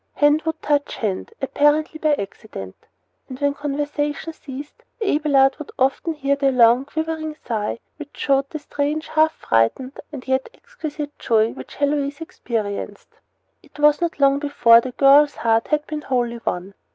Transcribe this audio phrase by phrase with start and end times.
[0.15, 2.75] Hand would touch hand, apparently by accident;
[3.29, 8.57] and when conversation ceased, Abelard would often hear the long, quivering sigh which showed the
[8.57, 13.09] strange, half frightened, and yet exquisite joy which Heloise experienced.
[13.61, 16.73] It was not long before the girl's heart had been wholly won.